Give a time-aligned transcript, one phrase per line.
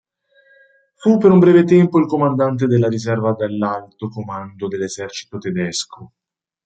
[0.95, 6.13] Fu per un breve tempo il comandante della riserva dell'alto comando dell'esercito tedesco.